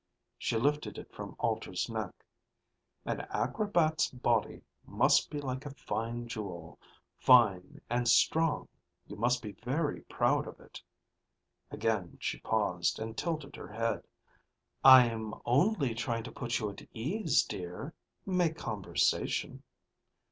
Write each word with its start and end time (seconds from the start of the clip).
She 0.39 0.57
lifted 0.57 0.97
it 0.97 1.13
from 1.13 1.35
Alter's 1.37 1.87
neck. 1.87 2.25
"An 3.05 3.21
acrobat's 3.29 4.09
body 4.09 4.63
must 4.83 5.29
be 5.29 5.39
like 5.39 5.63
a 5.63 5.69
fine 5.75 6.27
jewel, 6.27 6.79
fine 7.19 7.79
and 7.87 8.07
strong. 8.07 8.67
You 9.05 9.15
must 9.15 9.43
be 9.43 9.51
very 9.51 10.01
proud 10.05 10.47
of 10.47 10.59
it." 10.59 10.81
Again 11.69 12.17
she 12.19 12.39
paused 12.39 12.97
and 12.97 13.15
tilted 13.15 13.55
her 13.55 13.71
head. 13.71 14.03
"I'm 14.83 15.35
only 15.45 15.93
trying 15.93 16.23
to 16.23 16.31
put 16.31 16.57
you 16.57 16.71
at 16.71 16.81
ease, 16.95 17.43
dear, 17.43 17.93
make 18.25 18.57
conversation." 18.57 19.61